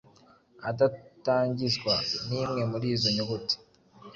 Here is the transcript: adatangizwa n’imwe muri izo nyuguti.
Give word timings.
adatangizwa 0.69 1.93
n’imwe 2.27 2.61
muri 2.71 2.85
izo 2.95 3.09
nyuguti. 3.15 3.55